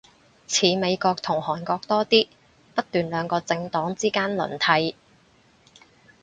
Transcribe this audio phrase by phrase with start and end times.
[0.47, 2.27] 似美國同韓國多啲，
[2.73, 4.95] 不斷兩個政黨之間輪替